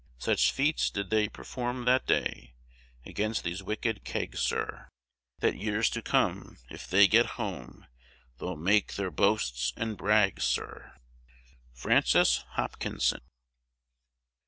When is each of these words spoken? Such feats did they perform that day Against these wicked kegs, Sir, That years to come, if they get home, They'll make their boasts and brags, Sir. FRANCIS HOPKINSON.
Such 0.17 0.51
feats 0.51 0.89
did 0.89 1.11
they 1.11 1.29
perform 1.29 1.85
that 1.85 2.07
day 2.07 2.55
Against 3.05 3.43
these 3.43 3.61
wicked 3.61 4.03
kegs, 4.03 4.39
Sir, 4.39 4.89
That 5.41 5.53
years 5.57 5.91
to 5.91 6.01
come, 6.01 6.57
if 6.71 6.87
they 6.87 7.07
get 7.07 7.27
home, 7.37 7.85
They'll 8.39 8.55
make 8.57 8.95
their 8.95 9.11
boasts 9.11 9.73
and 9.77 9.95
brags, 9.95 10.43
Sir. 10.43 10.95
FRANCIS 11.75 12.45
HOPKINSON. 12.55 13.21